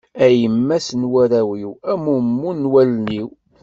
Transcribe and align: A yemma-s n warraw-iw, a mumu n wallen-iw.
A 0.25 0.27
yemma-s 0.41 0.87
n 0.99 1.03
warraw-iw, 1.11 1.71
a 1.91 1.93
mumu 2.03 2.49
n 2.59 2.69
wallen-iw. 2.71 3.27